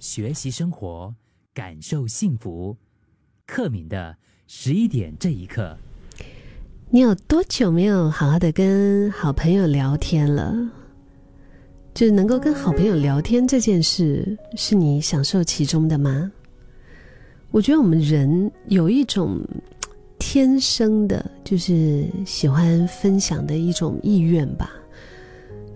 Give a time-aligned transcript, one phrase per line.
[0.00, 1.14] 学习生活，
[1.52, 2.76] 感受幸福。
[3.46, 4.16] 克敏的
[4.48, 5.78] 十一点这一刻，
[6.90, 10.52] 你有多久没有好好的跟好朋友聊天了？
[11.94, 16.32] 就是能够跟好朋友聊天这件事，是你享受其中的吗？
[17.52, 19.40] 我觉得我们人有一种
[20.18, 24.72] 天生的，就是喜欢分享的一种意愿吧。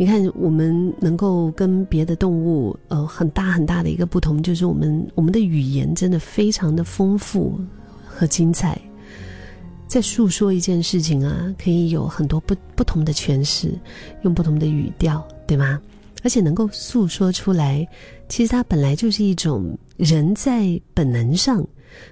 [0.00, 7.58] 你看，我们能够跟别的动物，呃，很大很大的一个不同，就是我们我们的语言真的非常的丰富
[8.06, 8.80] 和精彩，
[9.88, 13.76] 在诉说一件事情啊，可以有很多不不同的诠释，
[14.22, 15.80] 用不同的语调，对吗？
[16.22, 17.84] 而且能够诉说出来，
[18.28, 21.66] 其实它本来就是一种人在本能上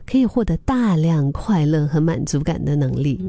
[0.05, 3.21] 可以获得大量快乐和满足感的能力。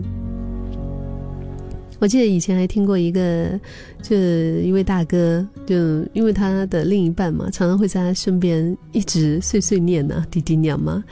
[2.00, 3.60] 我记得以前还听过一个，
[4.02, 5.76] 就一位大哥，就
[6.14, 11.04] 因为他的另一半嘛，常常会在他身边一直碎碎念呐，滴滴念嘛。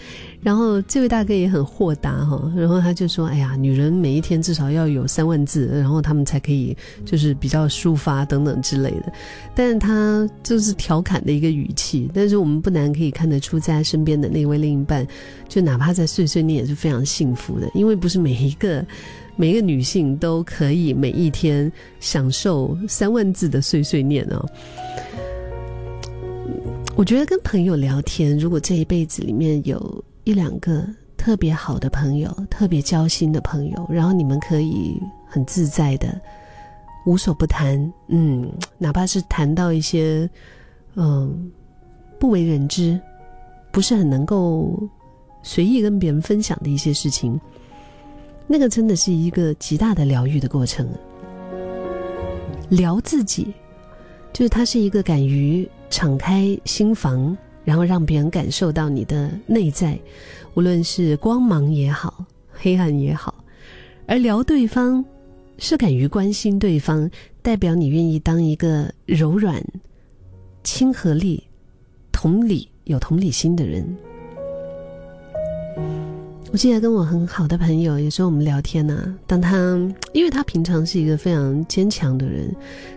[0.42, 9.12] 然后这位大哥也很豁达哈，然后他就说：“哎呀，女人每一天至少要有三万字，然后他们才可以就是比较抒发等等之类的。”
[9.56, 15.08] 但是他就是调侃的一个语气，但是我们不难可以看得出，在他身边的那位另一半，
[15.50, 18.86] 就哪怕在碎碎念也是非常幸福的，因为不是每一个。
[19.36, 24.46] 每一个女性都可以每一天享受三万字的碎碎念哦。
[26.96, 36.20] 我觉得跟朋友聊天，如果这一辈子里面有一两个特别好的朋友、特别交心的朋友，然后你们可以很自在的
[37.06, 40.30] 无所不谈，嗯，哪怕是谈到一些
[40.96, 41.52] 嗯
[42.18, 42.98] 不为人知、
[43.72, 44.82] 不是很能够
[45.44, 47.38] 随意跟别人分享的一些事情。
[48.48, 50.88] 那个真的是一个极大的疗愈的过程。
[52.70, 53.54] 聊自己，
[54.34, 60.00] 就是它是一个敢于敞开心房，然后让别人感受到你的内在，
[60.56, 63.34] 无论是光芒也好，黑暗也好。
[64.08, 65.04] 而聊对方，
[65.58, 67.10] 是敢于关心对方，
[67.42, 69.64] 代表你愿意当一个柔软、
[70.64, 71.44] 亲和力、
[72.12, 73.96] 同理、有同理心的人。
[76.52, 79.78] 我记得跟我很好的朋友，有时候我们聊天呢，当他
[80.14, 82.50] 因为他平常是一个非常坚强的人，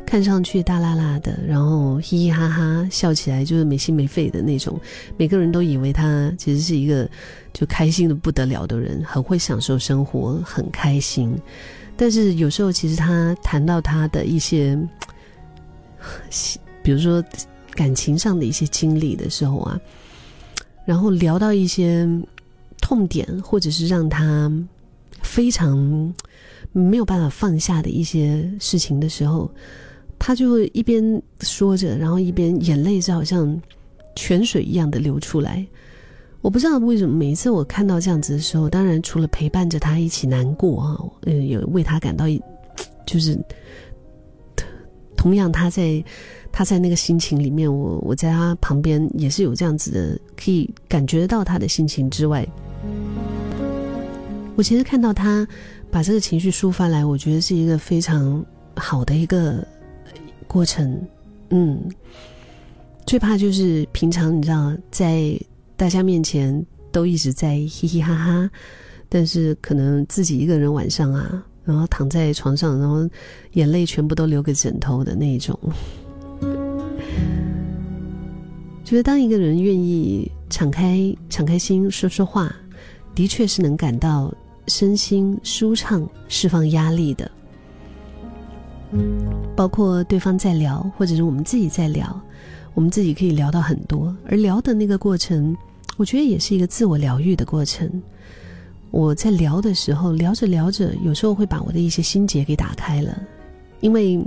[0.06, 4.78] 看上去大啦啦的，然后嘻嘻哈哈笑起来就是没心没肺的那种，
[5.16, 7.08] 每个人都以为他其实是一个
[7.52, 11.36] 就开心的不得了的人，很会享受生活，很开心。
[11.96, 14.78] 但是有时候其实他谈到他的一些，
[16.80, 17.24] 比如说
[17.72, 19.80] 感情上的一些经历的时候啊，
[20.84, 22.08] 然后聊到一些。
[22.88, 24.50] 痛点，或者是让他
[25.22, 25.76] 非常
[26.72, 29.50] 没有办法放下的一些事情的时候，
[30.18, 33.60] 他就会一边说着，然后一边眼泪是好像
[34.16, 35.66] 泉水一样的流出来。
[36.40, 42.24] 我不知道为什么每一次我看到这样子的时候，当然除了陪伴着他一起难过啊，嗯，也为他感到
[43.06, 43.38] 就是
[45.14, 46.02] 同样他在
[46.50, 52.48] 他在那个心情里面，我我在他旁边也是有这样子的，可以感觉到他的心情之外。
[54.58, 55.46] 我其实看到他
[55.88, 59.64] 把这个情绪抒发来，我觉得是一个非常好的一个
[60.48, 61.00] 过程。
[61.50, 61.80] 嗯，
[63.06, 65.38] 最怕就是平常你知道，在
[65.76, 68.50] 大家面前都一直在嘻嘻哈哈，
[69.08, 73.08] 但是可能自己一个人晚上啊，然后躺在床上，然后
[73.52, 75.56] 眼泪全部都流给枕头的那种。
[78.84, 82.52] 觉得当一个人愿意敞开敞开心说说话，
[83.14, 84.34] 的确是能感到。
[84.68, 87.30] 身心舒畅，释放压力的，
[89.56, 92.20] 包括对方在聊，或者是我们自己在聊，
[92.74, 94.14] 我们自己可以聊到很多。
[94.26, 95.56] 而聊的那个过程，
[95.96, 97.90] 我觉得也是一个自我疗愈的过程。
[98.90, 103.20] 我在聊的时候，聊着聊着，有时候会把我的一些心结给打开了，
[103.80, 104.18] 因为，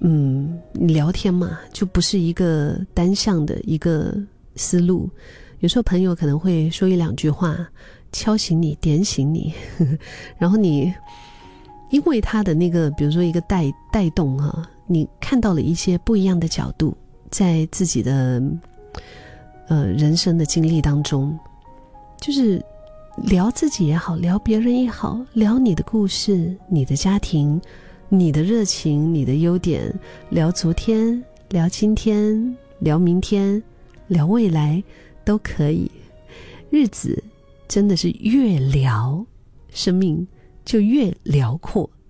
[0.00, 4.14] 嗯，聊天嘛，就不是一个单向的一个
[4.56, 5.08] 思路。
[5.64, 7.56] 有时候朋友可能会说一两句话。
[8.12, 9.54] 敲醒你，点醒你，
[10.36, 10.92] 然后你
[11.88, 16.94] 因为他的那个，比如说一个带带动哈，你看到了一些不一样的角度，
[17.30, 18.42] 在自己的
[19.68, 21.36] 呃人生的经历当中，
[22.20, 22.62] 就是
[23.16, 27.58] 聊自己也好，聊别人也好，聊你的故事、你的家庭、
[28.10, 29.92] 你的热情、你的优点，
[30.28, 33.60] 聊昨天、聊今天、聊明天、
[34.06, 34.80] 聊未来
[35.24, 35.90] 都可以，
[36.70, 37.22] 日子。
[37.66, 39.24] 真的是越聊，
[39.70, 40.24] 生命
[40.66, 41.88] 就越辽阔。